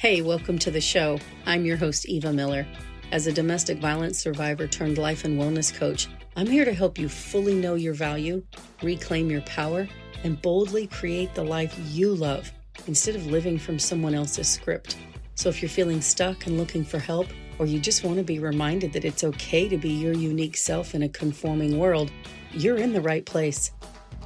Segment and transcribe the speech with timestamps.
[0.00, 1.18] Hey, welcome to the show.
[1.44, 2.66] I'm your host, Eva Miller.
[3.12, 7.06] As a domestic violence survivor turned life and wellness coach, I'm here to help you
[7.06, 8.42] fully know your value,
[8.82, 9.86] reclaim your power,
[10.24, 12.50] and boldly create the life you love
[12.86, 14.96] instead of living from someone else's script.
[15.34, 17.26] So if you're feeling stuck and looking for help,
[17.58, 20.94] or you just want to be reminded that it's okay to be your unique self
[20.94, 22.10] in a conforming world,
[22.52, 23.70] you're in the right place.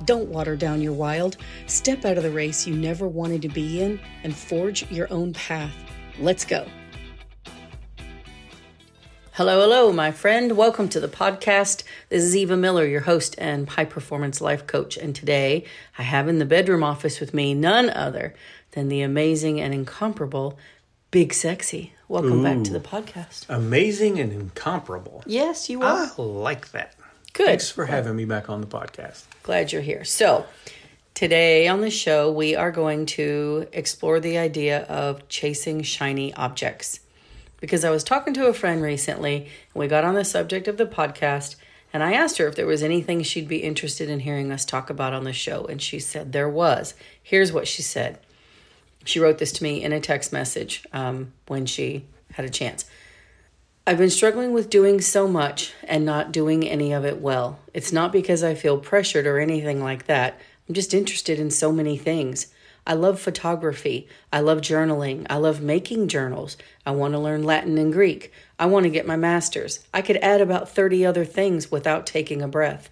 [0.04, 1.36] Don't water down your wild.
[1.66, 5.32] Step out of the race you never wanted to be in and forge your own
[5.32, 5.74] path.
[6.18, 6.66] Let's go.
[9.32, 10.56] Hello, hello, my friend.
[10.56, 11.82] Welcome to the podcast.
[12.08, 14.96] This is Eva Miller, your host and high performance life coach.
[14.96, 15.64] And today
[15.98, 18.34] I have in the bedroom office with me none other
[18.72, 20.58] than the amazing and incomparable
[21.10, 21.92] Big Sexy.
[22.08, 23.46] Welcome back to the podcast.
[23.48, 25.22] Amazing and incomparable.
[25.26, 26.10] Yes, you are.
[26.16, 26.94] I like that.
[27.34, 27.46] Good.
[27.46, 29.24] Thanks for having me back on the podcast.
[29.42, 30.04] Glad you're here.
[30.04, 30.46] So,
[31.14, 37.00] today on the show, we are going to explore the idea of chasing shiny objects.
[37.60, 40.76] Because I was talking to a friend recently, and we got on the subject of
[40.76, 41.56] the podcast,
[41.92, 44.88] and I asked her if there was anything she'd be interested in hearing us talk
[44.88, 46.94] about on the show, and she said there was.
[47.20, 48.20] Here's what she said.
[49.04, 52.04] She wrote this to me in a text message um, when she
[52.34, 52.84] had a chance.
[53.86, 57.58] I've been struggling with doing so much and not doing any of it well.
[57.74, 60.40] It's not because I feel pressured or anything like that.
[60.66, 62.46] I'm just interested in so many things.
[62.86, 64.08] I love photography.
[64.32, 65.26] I love journaling.
[65.28, 66.56] I love making journals.
[66.86, 68.32] I want to learn Latin and Greek.
[68.58, 69.86] I want to get my master's.
[69.92, 72.88] I could add about 30 other things without taking a breath.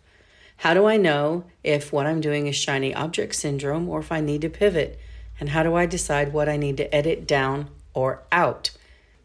[0.59, 4.21] How do I know if what I'm doing is shiny object syndrome or if I
[4.21, 5.01] need to pivot?
[5.41, 8.73] And how do I decide what I need to edit down or out?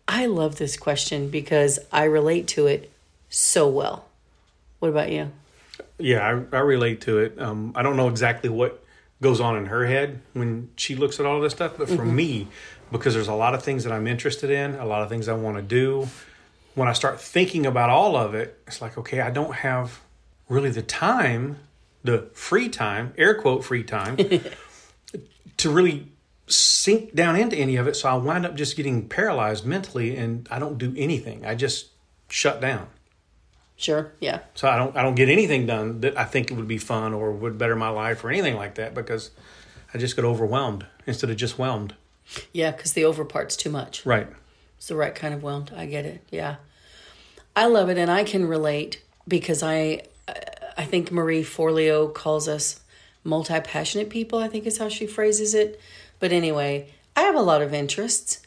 [0.07, 2.91] I love this question because I relate to it
[3.29, 4.05] so well.
[4.79, 5.31] What about you?
[5.99, 7.39] Yeah, I, I relate to it.
[7.41, 8.83] Um, I don't know exactly what
[9.21, 12.47] goes on in her head when she looks at all this stuff, but for me,
[12.91, 15.33] because there's a lot of things that I'm interested in, a lot of things I
[15.33, 16.07] want to do,
[16.75, 19.99] when I start thinking about all of it, it's like, okay, I don't have
[20.47, 21.57] really the time,
[22.03, 24.17] the free time, air quote free time,
[25.57, 26.07] to really
[26.47, 27.95] sink down into any of it.
[27.95, 31.45] So I wind up just getting paralyzed mentally and I don't do anything.
[31.45, 31.87] I just
[32.29, 32.87] shut down.
[33.75, 34.11] Sure.
[34.19, 34.39] Yeah.
[34.55, 37.31] So I don't I don't get anything done that I think would be fun or
[37.31, 39.29] would better my life or anything like that because
[39.93, 41.93] I just get overwhelmed instead of just whelmed.
[42.51, 44.05] Yeah, because the over part's too much.
[44.05, 44.27] Right.
[44.77, 45.71] It's the right kind of whelmed.
[45.75, 46.23] I get it.
[46.31, 46.55] Yeah.
[47.55, 50.03] I love it and I can relate because I
[50.77, 52.79] I think Marie Forleo calls us
[53.23, 55.79] multi-passionate people, I think is how she phrases it.
[56.19, 58.41] But anyway, I have a lot of interests.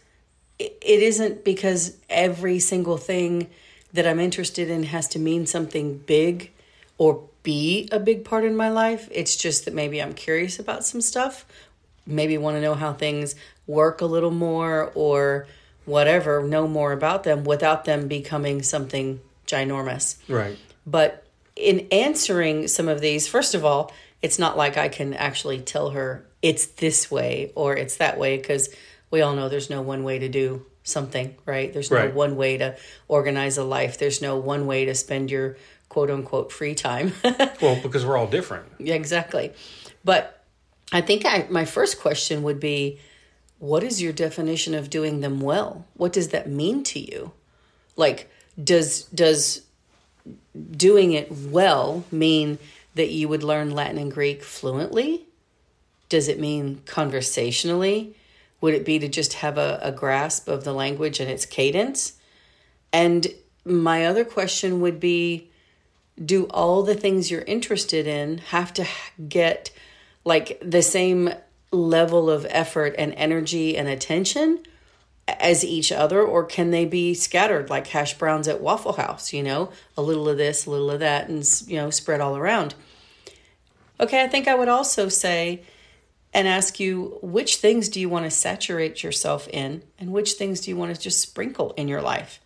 [0.59, 3.49] It isn't because every single thing
[3.93, 6.53] that I'm interested in has to mean something big
[6.99, 9.09] or be a big part in my life.
[9.11, 11.47] It's just that maybe I'm curious about some stuff,
[12.07, 13.35] maybe want to know how things
[13.67, 15.47] work a little more or
[15.87, 20.17] whatever, know more about them without them becoming something ginormous.
[20.29, 20.59] Right.
[20.87, 21.25] But
[21.57, 23.93] in answering some of these, first of all,
[24.23, 28.37] it's not like I can actually tell her it's this way or it's that way
[28.37, 28.69] because
[29.11, 31.73] we all know there's no one way to do something, right?
[31.73, 32.15] There's no Right.
[32.15, 32.77] one way to
[33.09, 33.99] organize a life.
[33.99, 35.57] There's no one way to spend your
[35.89, 37.13] quote unquote free time.
[37.61, 38.67] Well, because we're all different.
[38.79, 39.53] yeah, exactly.
[40.05, 40.43] But
[40.93, 42.99] I think I, my first question would be
[43.59, 45.85] what is your definition of doing them well?
[45.95, 47.33] What does that mean to you?
[47.97, 48.31] Like
[48.63, 49.63] does does
[50.77, 52.59] doing it well mean
[52.95, 55.27] that you would learn Latin and Greek fluently?
[56.09, 58.17] Does it mean conversationally?
[58.61, 62.15] Would it be to just have a, a grasp of the language and its cadence?
[62.93, 63.29] And
[63.65, 65.51] my other question would be
[66.23, 68.87] do all the things you're interested in have to
[69.29, 69.71] get
[70.25, 71.31] like the same
[71.73, 74.59] level of effort and energy and attention
[75.39, 79.43] as each other or can they be scattered like hash browns at waffle house you
[79.43, 79.71] know?
[79.97, 82.75] A little of this a little of that and you know spread all around.
[83.99, 85.63] Okay i think i would also say
[86.33, 90.61] and ask you which things do you want to saturate yourself in and which things
[90.61, 92.41] do you want to just sprinkle in your life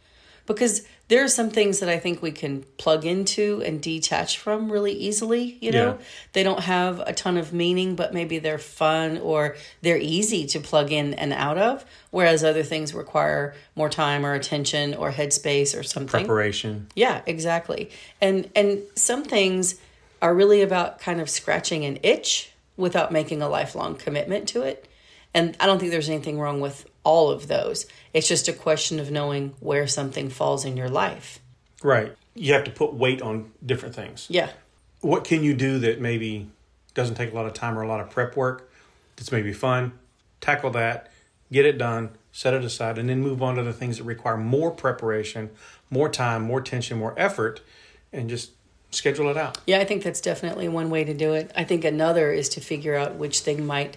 [0.47, 4.73] because there are some things that I think we can plug into and detach from
[4.73, 5.99] really easily, you know.
[5.99, 6.07] Yeah.
[6.33, 10.61] They don't have a ton of meaning, but maybe they're fun or they're easy to
[10.61, 15.79] plug in and out of, whereas other things require more time or attention or headspace
[15.79, 16.25] or something.
[16.25, 16.89] Preparation.
[16.95, 17.91] Yeah, exactly.
[18.21, 19.77] And and some things
[20.23, 24.89] are really about kind of scratching an itch without making a lifelong commitment to it.
[25.35, 27.87] And I don't think there's anything wrong with all of those.
[28.13, 31.39] It's just a question of knowing where something falls in your life.
[31.83, 32.17] Right.
[32.35, 34.27] You have to put weight on different things.
[34.29, 34.51] Yeah.
[35.01, 36.51] What can you do that maybe
[36.95, 38.71] doesn't take a lot of time or a lot of prep work?
[39.17, 39.93] That's maybe fun.
[40.41, 41.11] Tackle that,
[41.53, 44.37] get it done, set it aside, and then move on to the things that require
[44.37, 45.51] more preparation,
[45.91, 47.61] more time, more attention, more effort,
[48.13, 48.51] and just
[48.91, 49.59] schedule it out.
[49.67, 51.51] Yeah, I think that's definitely one way to do it.
[51.57, 53.97] I think another is to figure out which thing might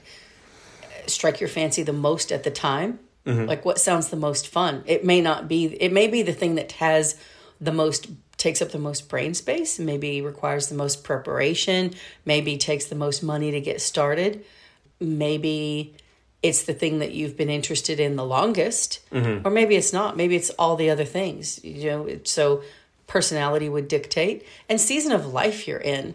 [1.10, 3.00] strike your fancy the most at the time.
[3.26, 3.46] Mm-hmm.
[3.46, 4.84] Like what sounds the most fun.
[4.86, 7.20] It may not be it may be the thing that has
[7.60, 8.08] the most
[8.38, 11.94] takes up the most brain space, maybe requires the most preparation,
[12.24, 14.46] maybe takes the most money to get started.
[15.00, 15.96] Maybe
[16.44, 19.46] it's the thing that you've been interested in the longest mm-hmm.
[19.46, 22.62] or maybe it's not maybe it's all the other things you know so
[23.08, 26.14] personality would dictate and season of life you're in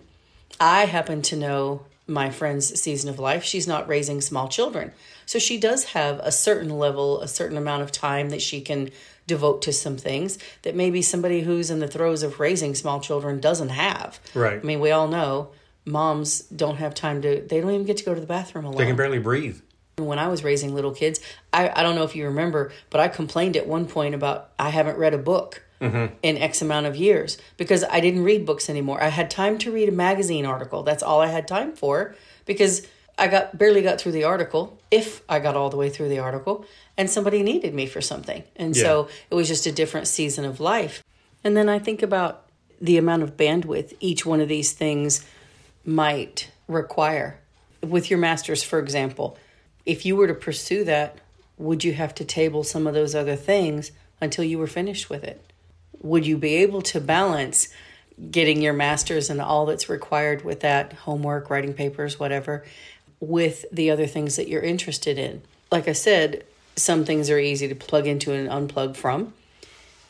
[0.61, 4.93] i happen to know my friend's season of life she's not raising small children
[5.26, 8.91] so she does have a certain level a certain amount of time that she can
[9.26, 13.41] devote to some things that maybe somebody who's in the throes of raising small children
[13.41, 14.59] doesn't have Right.
[14.61, 15.50] i mean we all know
[15.85, 18.79] moms don't have time to they don't even get to go to the bathroom alone
[18.79, 19.58] They can barely breathe.
[19.97, 21.20] when I was raising little kids,
[21.53, 24.70] I, I don't know if you remember, but I complained at one point about I
[24.70, 26.14] haven't read a book Mm-hmm.
[26.23, 29.02] in X amount of years because I didn't read books anymore.
[29.02, 30.84] I had time to read a magazine article.
[30.84, 32.14] That's all I had time for
[32.46, 32.87] because
[33.19, 36.20] I got barely got through the article, if I got all the way through the
[36.20, 36.64] article,
[36.96, 38.44] and somebody needed me for something.
[38.56, 41.02] And so it was just a different season of life.
[41.44, 42.46] And then I think about
[42.81, 45.25] the amount of bandwidth each one of these things
[45.84, 47.38] might require.
[47.82, 49.37] With your master's, for example,
[49.84, 51.19] if you were to pursue that,
[51.58, 55.25] would you have to table some of those other things until you were finished with
[55.25, 55.51] it?
[56.02, 57.69] Would you be able to balance
[58.31, 62.64] getting your master's and all that's required with that homework, writing papers, whatever,
[63.20, 65.43] with the other things that you're interested in?
[65.70, 66.44] Like I said,
[66.76, 69.32] some things are easy to plug into and unplug from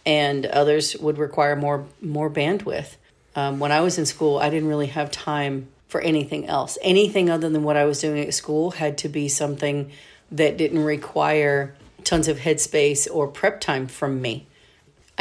[0.05, 2.97] and others would require more more bandwidth.
[3.35, 6.77] Um, when I was in school, I didn't really have time for anything else.
[6.83, 9.91] Anything other than what I was doing at school had to be something
[10.31, 11.75] that didn't require
[12.05, 14.47] tons of headspace or prep time from me.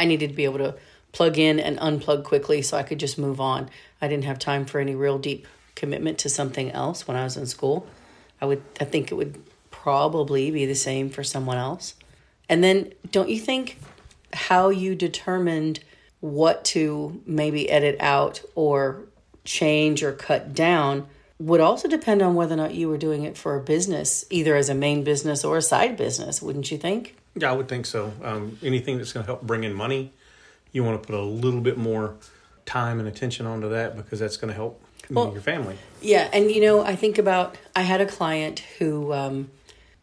[0.02, 0.74] I needed to be able to
[1.12, 3.70] plug in and unplug quickly so I could just move on.
[4.00, 5.46] I didn't have time for any real deep
[5.76, 7.86] commitment to something else when I was in school.
[8.40, 9.40] I would I think it would
[9.70, 11.94] probably be the same for someone else.
[12.48, 13.78] And then don't you think
[14.32, 15.78] how you determined
[16.18, 19.04] what to maybe edit out or
[19.44, 21.06] change or cut down
[21.38, 24.56] would also depend on whether or not you were doing it for a business, either
[24.56, 27.16] as a main business or a side business, wouldn't you think?
[27.34, 28.12] Yeah, I would think so.
[28.22, 30.12] Um, anything that's going to help bring in money,
[30.72, 32.16] you want to put a little bit more
[32.66, 35.76] time and attention onto that because that's going to help Well- your family.
[36.00, 39.50] Yeah, and you know, I think about I had a client who um,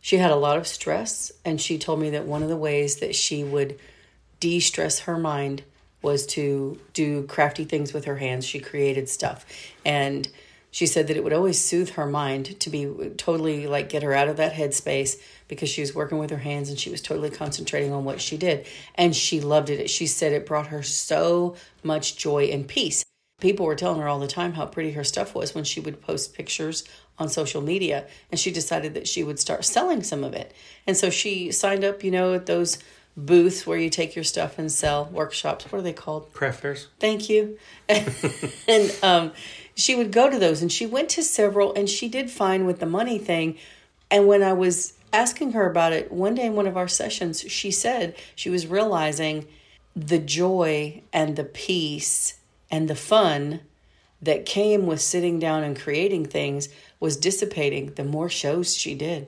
[0.01, 2.97] she had a lot of stress, and she told me that one of the ways
[2.97, 3.79] that she would
[4.39, 5.63] de stress her mind
[6.01, 8.45] was to do crafty things with her hands.
[8.45, 9.45] She created stuff,
[9.85, 10.27] and
[10.71, 12.85] she said that it would always soothe her mind to be
[13.17, 16.69] totally like get her out of that headspace because she was working with her hands
[16.69, 19.89] and she was totally concentrating on what she did, and she loved it.
[19.89, 23.03] She said it brought her so much joy and peace.
[23.39, 26.01] People were telling her all the time how pretty her stuff was when she would
[26.01, 26.83] post pictures
[27.17, 30.53] on social media and she decided that she would start selling some of it.
[30.85, 32.79] And so she signed up you know at those
[33.15, 35.71] booths where you take your stuff and sell workshops.
[35.71, 36.31] What are they called?
[36.33, 36.87] Craft fairs.
[36.99, 37.57] thank you.
[38.67, 39.31] And um,
[39.79, 42.79] she would go to those and she went to several and she did fine with
[42.79, 43.57] the money thing.
[44.11, 47.41] And when i was asking her about it one day in one of our sessions
[47.41, 49.47] she said she was realizing
[49.95, 52.39] the joy and the peace
[52.71, 53.61] and the fun
[54.21, 59.27] that came with sitting down and creating things was dissipating the more shows she did.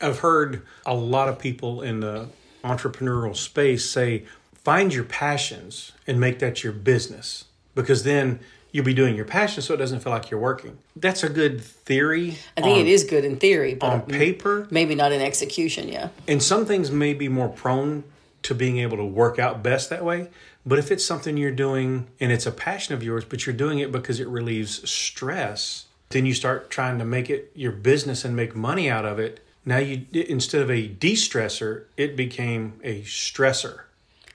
[0.00, 2.28] I've heard a lot of people in the
[2.62, 7.44] entrepreneurial space say, find your passions and make that your business
[7.74, 8.40] because then
[8.76, 10.76] you'll be doing your passion so it doesn't feel like you're working.
[10.94, 12.36] That's a good theory.
[12.58, 14.68] i think on, it is good in theory but on paper.
[14.70, 18.04] maybe not in execution yeah And some things may be more prone
[18.42, 20.28] to being able to work out best that way.
[20.66, 23.78] But if it's something you're doing and it's a passion of yours, but you're doing
[23.78, 28.36] it because it relieves stress, then you start trying to make it your business and
[28.36, 29.42] make money out of it.
[29.64, 33.84] Now you instead of a de-stressor, it became a stressor.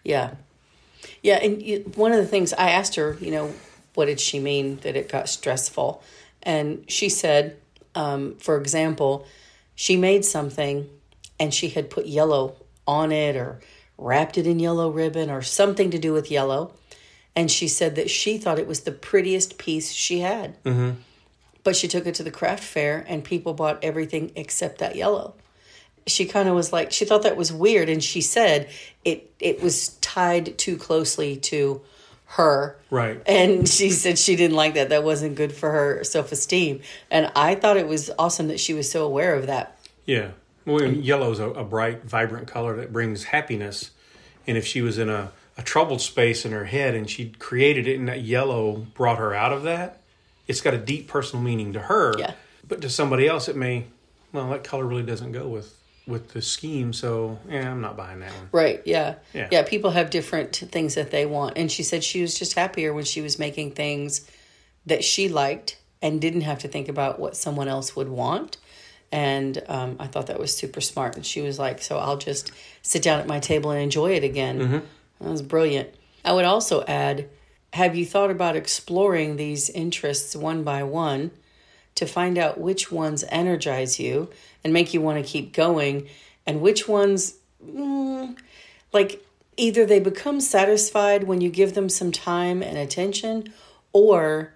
[0.03, 0.31] Yeah.
[1.21, 1.35] Yeah.
[1.35, 3.53] And one of the things I asked her, you know,
[3.93, 6.03] what did she mean that it got stressful?
[6.43, 7.57] And she said,
[7.95, 9.25] um, for example,
[9.75, 10.89] she made something
[11.39, 12.55] and she had put yellow
[12.87, 13.59] on it or
[13.97, 16.73] wrapped it in yellow ribbon or something to do with yellow.
[17.35, 20.61] And she said that she thought it was the prettiest piece she had.
[20.63, 20.99] Mm-hmm.
[21.63, 25.35] But she took it to the craft fair and people bought everything except that yellow
[26.07, 28.69] she kind of was like she thought that was weird and she said
[29.05, 31.81] it it was tied too closely to
[32.35, 33.21] her Right.
[33.25, 37.55] and she said she didn't like that that wasn't good for her self-esteem and i
[37.55, 40.31] thought it was awesome that she was so aware of that Yeah.
[40.65, 43.89] Well, yellow's a, a bright, vibrant color that brings happiness.
[44.45, 47.87] And if she was in a, a troubled space in her head and she created
[47.87, 50.01] it and that yellow brought her out of that,
[50.47, 52.13] it's got a deep personal meaning to her.
[52.15, 52.33] Yeah.
[52.67, 53.85] But to somebody else, it may,
[54.31, 55.73] well, that color really doesn't go with
[56.07, 56.93] with the scheme.
[56.93, 58.49] So, yeah, I'm not buying that one.
[58.51, 58.81] Right.
[58.85, 59.15] Yeah.
[59.33, 59.47] Yeah.
[59.51, 59.63] Yeah.
[59.63, 61.57] People have different things that they want.
[61.57, 64.29] And she said she was just happier when she was making things
[64.85, 68.57] that she liked and didn't have to think about what someone else would want.
[69.11, 71.15] And um, I thought that was super smart.
[71.15, 74.23] And she was like, so I'll just sit down at my table and enjoy it
[74.23, 74.83] again.
[75.19, 75.89] That was brilliant.
[76.25, 77.29] I would also add
[77.73, 81.31] have you thought about exploring these interests one by one
[81.95, 84.29] to find out which ones energize you
[84.63, 86.07] and make you want to keep going
[86.45, 88.35] and which ones mm,
[88.93, 89.23] like
[89.57, 93.53] either they become satisfied when you give them some time and attention
[93.93, 94.53] or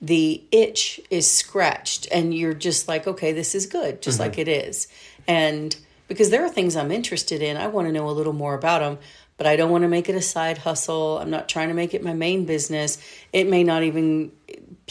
[0.00, 4.48] the itch is scratched and you're just like okay this is good just like it
[4.48, 4.88] is.
[5.26, 5.76] And
[6.08, 8.78] because there are things i'm interested in i want to know a little more about
[8.78, 8.98] them
[9.36, 11.18] but i don't want to make it a side hustle.
[11.18, 12.98] I'm not trying to make it my main business.
[13.32, 14.32] It may not even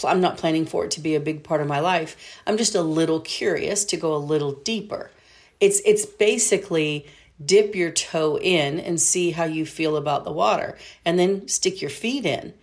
[0.03, 2.75] i'm not planning for it to be a big part of my life i'm just
[2.75, 5.11] a little curious to go a little deeper
[5.59, 7.05] it's it's basically
[7.43, 11.81] dip your toe in and see how you feel about the water and then stick
[11.81, 12.53] your feet in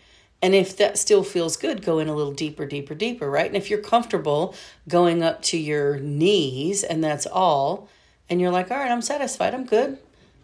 [0.42, 3.46] and if that still feels good, go in a little deeper, deeper, deeper, right?
[3.46, 4.56] And if you're comfortable
[4.88, 7.88] going up to your knees and that's all,
[8.28, 9.98] and you're like, all right, I'm satisfied, I'm good.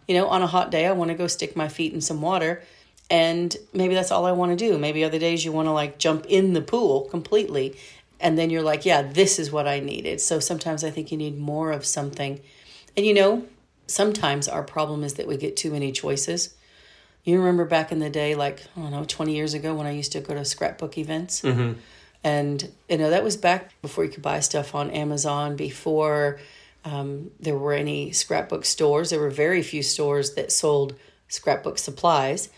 [0.07, 2.21] You know, on a hot day, I want to go stick my feet in some
[2.21, 2.63] water.
[3.09, 4.77] And maybe that's all I want to do.
[4.77, 7.75] Maybe other days you want to like jump in the pool completely.
[8.19, 10.21] And then you're like, yeah, this is what I needed.
[10.21, 12.41] So sometimes I think you need more of something.
[12.95, 13.45] And you know,
[13.87, 16.53] sometimes our problem is that we get too many choices.
[17.23, 19.91] You remember back in the day, like, I don't know, 20 years ago when I
[19.91, 21.41] used to go to scrapbook events?
[21.41, 21.79] Mm-hmm.
[22.23, 26.39] And, you know, that was back before you could buy stuff on Amazon, before
[26.85, 29.09] um, there were any scrapbook stores.
[29.09, 30.95] There were very few stores that sold
[31.27, 32.49] scrapbook supplies.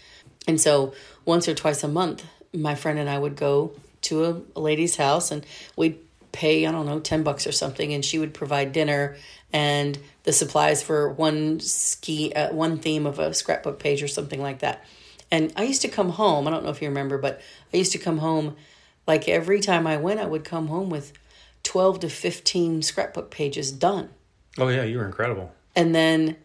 [0.48, 0.94] And so
[1.26, 4.96] once or twice a month, my friend and I would go to a, a lady's
[4.96, 5.46] house and
[5.76, 6.00] we'd
[6.32, 9.18] pay, I don't know, 10 bucks or something, and she would provide dinner
[9.54, 14.42] and the supplies for one ski, uh, one theme of a scrapbook page or something
[14.42, 14.86] like that.
[15.30, 17.42] And I used to come home, I don't know if you remember, but
[17.74, 18.56] I used to come home
[19.08, 21.14] like every time I went, I would come home with
[21.64, 24.10] 12 to 15 scrapbook pages done.
[24.58, 25.54] Oh, yeah, you were incredible.
[25.76, 26.38] And then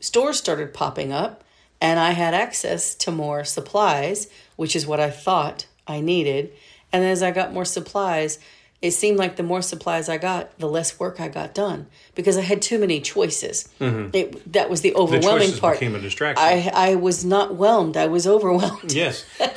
[0.00, 1.41] stores started popping up,
[1.82, 6.52] and I had access to more supplies, which is what I thought I needed.
[6.92, 8.38] And as I got more supplies,
[8.80, 12.38] it seemed like the more supplies I got, the less work I got done because
[12.38, 13.68] I had too many choices.
[13.80, 14.10] Mm-hmm.
[14.16, 15.80] It, that was the The overwhelming choices part.
[15.80, 16.44] became a distraction.
[16.44, 18.92] I, I was not whelmed, I was overwhelmed.
[18.94, 19.24] yes.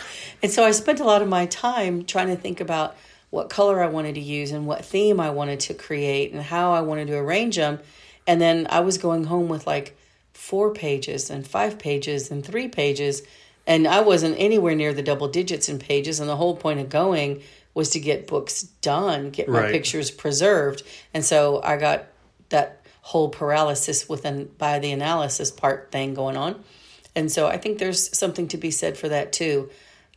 [0.44, 2.96] And so I spent a lot of my time trying to think about
[3.32, 6.74] what color I wanted to use and what theme I wanted to create and how
[6.74, 7.80] I wanted to arrange them.
[8.28, 9.98] And then I was going home with like
[10.36, 13.24] four pages and five pages and three pages.
[13.66, 16.20] And I wasn't anywhere near the double digits in pages.
[16.20, 17.42] And the whole point of going
[17.74, 19.72] was to get books done, get my Right.
[19.72, 20.84] pictures preserved.
[21.14, 22.06] And so I got
[22.50, 26.64] that whole paralysis within by the analysis part thing going on.
[27.16, 29.70] And so I think there's something to be said for that too.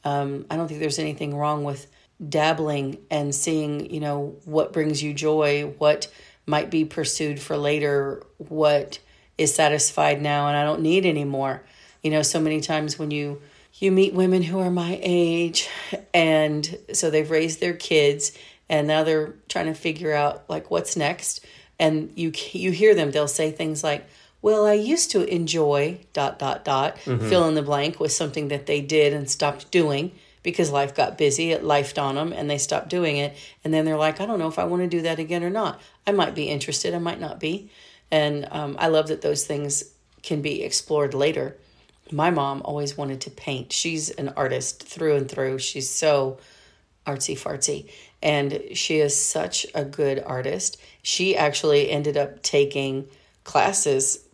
[0.04, 1.86] Um, I don't think there's anything wrong with
[2.26, 6.08] dabbling and seeing, you know, what brings you joy, what
[6.46, 8.98] might be pursued for later, what
[9.38, 11.62] is satisfied now and I don't need anymore.
[12.02, 13.40] You know, so many times when you
[13.74, 15.68] you meet women who are my age
[16.12, 18.36] and so they've raised their kids
[18.68, 21.44] and now they're trying to figure out like what's next.
[21.78, 24.04] And you you hear them they'll say things like
[24.42, 27.28] well i used to enjoy dot dot dot mm-hmm.
[27.28, 30.10] fill in the blank with something that they did and stopped doing
[30.42, 33.36] because life got busy it lifed on them and they stopped doing it.
[33.62, 35.50] And then they're like i don't know if i want to do that again or
[35.50, 35.80] not.
[36.04, 37.70] I might be interested i might not be
[38.10, 39.84] and um, i love that those things
[40.22, 41.56] can be explored later.
[42.10, 43.72] My mom always wanted to paint.
[43.72, 45.58] She's an artist through and through.
[45.58, 46.38] She's so
[47.06, 47.90] artsy fartsy.
[48.22, 50.80] And she is such a good artist.
[51.02, 53.06] She actually ended up taking
[53.44, 54.26] classes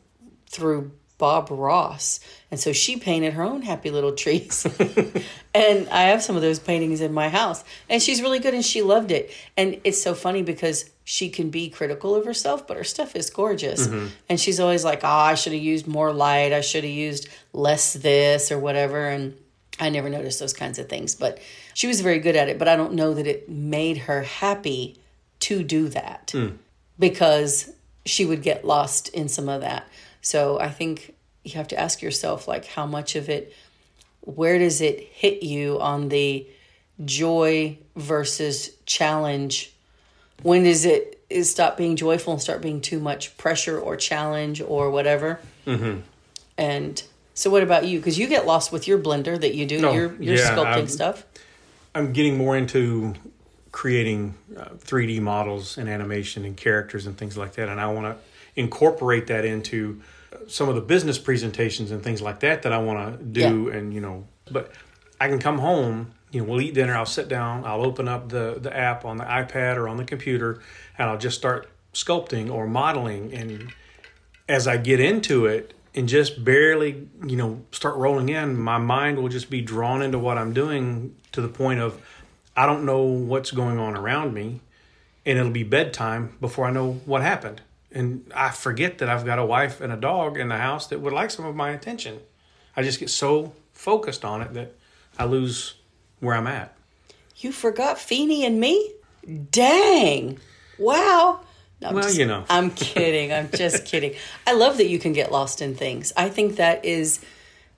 [0.46, 0.92] through
[1.24, 2.20] bob ross.
[2.50, 4.66] And so she painted her own happy little trees.
[5.56, 7.64] And i have some of those paintings in my house.
[7.88, 9.32] And she's really good and she loved it.
[9.56, 13.30] And it's so funny because she can be critical of herself but her stuff is
[13.30, 13.86] gorgeous.
[13.86, 14.06] Mm-hmm.
[14.28, 16.52] And she's always like oh i should have used more light.
[16.52, 19.08] I should have used less this or whatever.
[19.08, 19.34] And
[19.80, 21.40] I never noticed those kinds of things, but
[21.72, 22.58] she was very good at it.
[22.58, 24.98] But I don't know that it made her happy
[25.40, 26.58] to do that mm.
[26.98, 27.72] because
[28.04, 29.88] she would get lost in some of that.
[30.24, 31.13] So I think
[31.44, 33.54] you have to ask yourself, like, how much of it,
[34.20, 36.46] where does it hit you on the
[37.04, 39.72] joy versus challenge?
[40.42, 44.60] When does it is stop being joyful and start being too much pressure or challenge
[44.60, 45.40] or whatever.
[45.66, 46.00] Mm-hmm.
[46.56, 47.02] And
[47.34, 47.98] so, what about you?
[47.98, 49.80] Because you get lost with your blender that you do.
[49.80, 51.24] No, your your yeah, sculpting I'm- stuff.
[51.96, 53.14] I'm getting more into
[53.70, 58.06] creating uh, 3D models and animation and characters and things like that, and I want
[58.06, 60.00] to incorporate that into
[60.48, 63.68] some of the business presentations and things like that that I want to do.
[63.68, 64.72] And you know, but
[65.20, 66.12] I can come home.
[66.30, 66.96] You know, we'll eat dinner.
[66.96, 67.64] I'll sit down.
[67.64, 70.60] I'll open up the the app on the iPad or on the computer,
[70.98, 73.32] and I'll just start sculpting or modeling.
[73.32, 73.72] And
[74.48, 79.18] as I get into it and just barely, you know, start rolling in, my mind
[79.18, 82.00] will just be drawn into what I'm doing to the point of
[82.56, 84.60] I don't know what's going on around me,
[85.24, 87.62] and it'll be bedtime before I know what happened.
[87.94, 91.00] And I forget that I've got a wife and a dog in the house that
[91.00, 92.18] would like some of my attention.
[92.76, 94.74] I just get so focused on it that
[95.18, 95.74] I lose
[96.18, 96.76] where I'm at.
[97.36, 98.92] You forgot Feeny and me?
[99.50, 100.38] Dang.
[100.78, 101.40] Wow.
[101.80, 102.44] No, Well, just- you know.
[102.48, 103.32] I'm kidding.
[103.32, 104.14] I'm just kidding.
[104.46, 106.12] I love that you can get lost in things.
[106.16, 107.20] I think that is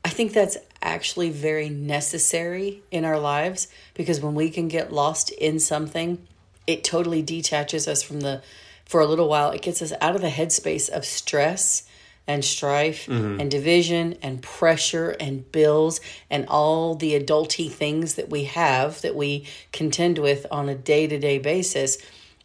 [0.05, 5.31] I think that's actually very necessary in our lives because when we can get lost
[5.33, 6.27] in something,
[6.67, 8.41] it totally detaches us from the
[8.87, 9.51] for a little while.
[9.51, 11.83] It gets us out of the headspace of stress
[12.27, 13.41] and strife mm-hmm.
[13.41, 16.01] and division and pressure and bills
[16.31, 21.39] and all the adulty things that we have that we contend with on a day-to-day
[21.39, 21.99] basis.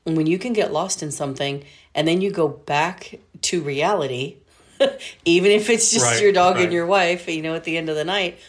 [0.06, 1.64] And when you can get lost in something
[1.96, 4.38] and then you go back to reality,
[5.26, 7.90] even if it's just Right, your dog and your wife, you know, at the end
[7.90, 8.40] of the night,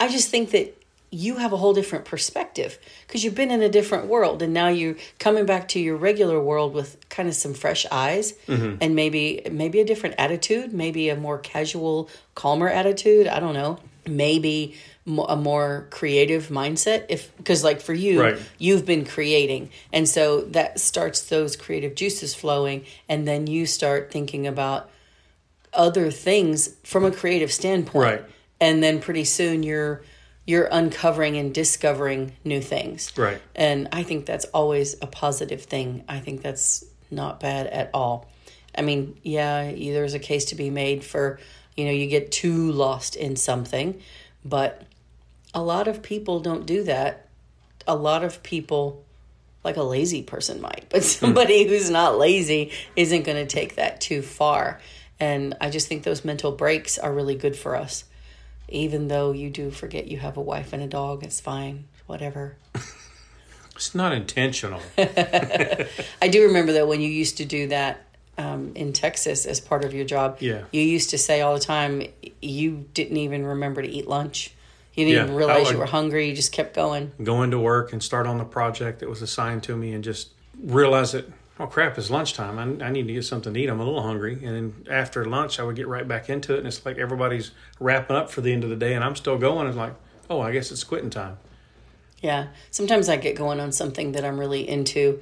[0.00, 0.81] I just think that
[1.14, 4.68] you have a whole different perspective because you've been in a different world and now
[4.68, 8.78] you're coming back to your regular world with kind of some fresh eyes mm-hmm.
[8.80, 13.78] and maybe maybe a different attitude, maybe a more casual, calmer attitude, I don't know.
[14.08, 14.74] Maybe
[15.06, 18.38] a more creative mindset if because like for you Right.
[18.56, 24.10] you've been creating and so that starts those creative juices flowing and then you start
[24.12, 24.88] thinking about
[25.74, 28.24] other things from a creative standpoint Right.
[28.60, 30.02] and then pretty soon you're
[30.46, 33.40] you're uncovering and discovering new things Right.
[33.54, 38.28] and i think that's always a positive thing i think that's not bad at all
[38.76, 41.38] i mean yeah there's a case to be made for
[41.76, 44.00] you know you get too lost in something
[44.44, 44.82] but
[45.54, 47.28] a lot of people don't do that
[47.86, 49.04] a lot of people
[49.64, 51.06] like a lazy person might, but hmm.
[51.06, 54.80] somebody who's not lazy isn't going to take that too far.
[55.20, 58.04] And I just think those mental breaks are really good for us.
[58.72, 62.56] Even though you do forget you have a wife and a dog, it's fine, whatever.
[63.74, 64.80] It's not intentional.
[64.98, 68.04] I do remember though when you used to do that
[68.36, 70.36] um, in Texas as part of your job.
[70.40, 70.64] Yeah.
[70.72, 72.02] You used to say all the time
[72.42, 74.52] you didn't even remember to eat lunch.
[74.94, 76.28] You didn't Yeah, even realize would- you were hungry.
[76.28, 77.12] You just kept going.
[77.24, 80.28] Going to work and start on the project that was assigned to me and just
[80.62, 81.26] realize that,
[81.60, 82.58] oh crap, it's lunchtime.
[82.58, 83.68] I, I need to get something to eat.
[83.68, 84.34] I'm a little hungry.
[84.44, 86.58] And then after lunch, I would get right back into it.
[86.58, 89.38] And it's like everybody's wrapping up for the end of the day and I'm still
[89.38, 89.68] going.
[89.68, 89.94] It's like,
[90.30, 91.38] oh, I guess it's quitting time.
[92.20, 92.48] Yeah.
[92.70, 95.20] Sometimes I get going on something that I'm really into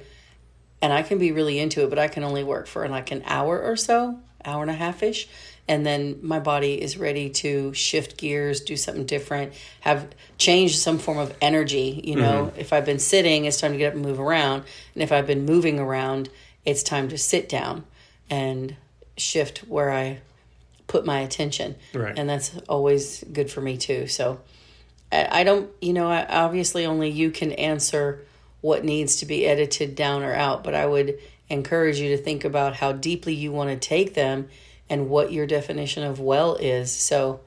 [0.81, 3.23] and I can be really into it, but I can only work for like an
[3.25, 5.27] hour or so, hour and a half ish.
[5.67, 10.97] And then my body is ready to shift gears, do something different, have change some
[10.97, 12.01] form of energy.
[12.03, 12.59] You know, mm-hmm.
[12.59, 14.63] if I've been sitting, it's time to get up and move around.
[14.93, 16.29] And if I've been moving around,
[16.65, 17.85] it's time to sit down
[18.29, 18.75] and
[19.17, 20.19] shift where I
[20.87, 21.75] put my attention.
[21.93, 22.17] Right.
[22.17, 24.07] And that's always good for me too.
[24.07, 24.41] So
[25.11, 28.25] I, I don't, you know, I, obviously only you can answer
[28.61, 31.17] what needs to be edited down or out, but I would
[31.49, 34.49] encourage you to think about how deeply you want to take them
[34.91, 36.91] and what your definition of well is.
[36.91, 37.39] So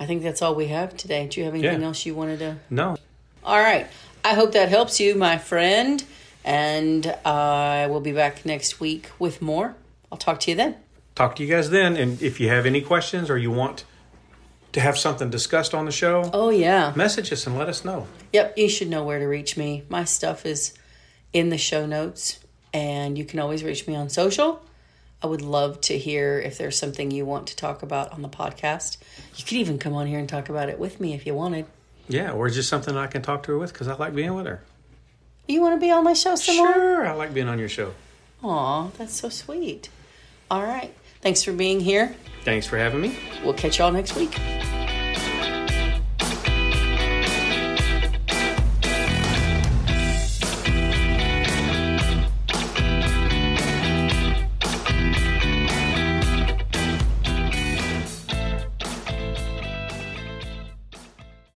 [0.00, 1.28] I think that's all we have today.
[1.28, 1.86] Do you have anything Yeah.
[1.86, 2.56] else you wanted to?
[2.68, 2.96] No,
[3.44, 3.86] All right.
[4.24, 6.02] I hope that helps you, my friend.
[6.44, 9.76] And I will be back next week with more.
[10.10, 10.74] I'll talk to you then.
[11.14, 11.96] talk to you guys then.
[11.96, 13.84] And if you have any questions or you want
[14.72, 16.92] to have something discussed on the show, Oh, yeah.
[16.96, 18.06] message us and let us know.
[18.34, 19.84] Yep, you should know where to reach me.
[19.88, 20.74] My stuff is
[21.32, 22.40] in the show notes,
[22.74, 24.60] and you can always reach me on social.
[25.22, 28.28] I would love to hear if there's something you want to talk about on the
[28.28, 28.98] podcast.
[29.36, 31.66] You could even come on here and talk about it with me if you wanted.
[32.08, 34.46] Yeah, or just something I can talk to her with because I like being with
[34.46, 34.62] her.
[35.48, 36.72] You want to be on my show some more?
[36.72, 37.94] Sure, I like being on your show.
[38.42, 39.88] Aw, that's so sweet.
[40.50, 40.94] All right.
[41.20, 42.14] Thanks for being here.
[42.44, 43.18] Thanks for having me.
[43.42, 44.38] We'll catch y'all next week.